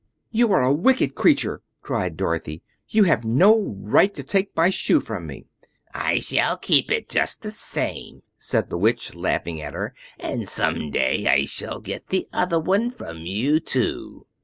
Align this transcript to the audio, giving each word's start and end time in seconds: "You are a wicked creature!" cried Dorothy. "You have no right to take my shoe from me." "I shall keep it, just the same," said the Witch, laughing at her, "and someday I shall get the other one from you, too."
"You 0.31 0.51
are 0.53 0.63
a 0.63 0.73
wicked 0.73 1.13
creature!" 1.13 1.61
cried 1.83 2.17
Dorothy. 2.17 2.63
"You 2.89 3.03
have 3.03 3.23
no 3.23 3.75
right 3.77 4.11
to 4.15 4.23
take 4.23 4.55
my 4.55 4.71
shoe 4.71 4.99
from 4.99 5.27
me." 5.27 5.45
"I 5.93 6.17
shall 6.17 6.57
keep 6.57 6.89
it, 6.89 7.07
just 7.07 7.43
the 7.43 7.51
same," 7.51 8.23
said 8.39 8.71
the 8.71 8.79
Witch, 8.79 9.13
laughing 9.13 9.61
at 9.61 9.75
her, 9.75 9.93
"and 10.19 10.49
someday 10.49 11.27
I 11.27 11.45
shall 11.45 11.79
get 11.79 12.07
the 12.07 12.27
other 12.33 12.59
one 12.59 12.89
from 12.89 13.27
you, 13.27 13.59
too." 13.59 14.25